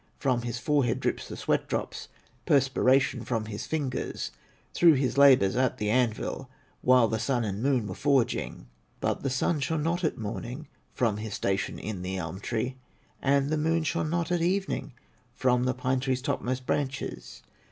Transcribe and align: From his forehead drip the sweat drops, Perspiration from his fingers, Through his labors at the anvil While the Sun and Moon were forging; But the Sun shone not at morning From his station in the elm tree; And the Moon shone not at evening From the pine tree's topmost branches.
From 0.17 0.41
his 0.41 0.57
forehead 0.57 0.99
drip 0.99 1.19
the 1.21 1.37
sweat 1.37 1.67
drops, 1.69 2.07
Perspiration 2.47 3.23
from 3.23 3.45
his 3.45 3.67
fingers, 3.67 4.31
Through 4.73 4.93
his 4.95 5.15
labors 5.15 5.55
at 5.55 5.77
the 5.77 5.91
anvil 5.91 6.49
While 6.81 7.07
the 7.07 7.19
Sun 7.19 7.43
and 7.43 7.61
Moon 7.61 7.85
were 7.85 7.93
forging; 7.93 8.65
But 8.99 9.21
the 9.21 9.29
Sun 9.29 9.59
shone 9.59 9.83
not 9.83 10.03
at 10.03 10.17
morning 10.17 10.67
From 10.95 11.17
his 11.17 11.35
station 11.35 11.77
in 11.77 12.01
the 12.01 12.17
elm 12.17 12.39
tree; 12.39 12.77
And 13.21 13.51
the 13.51 13.59
Moon 13.59 13.83
shone 13.83 14.09
not 14.09 14.31
at 14.31 14.41
evening 14.41 14.93
From 15.35 15.65
the 15.65 15.75
pine 15.75 15.99
tree's 15.99 16.23
topmost 16.23 16.65
branches. 16.65 17.43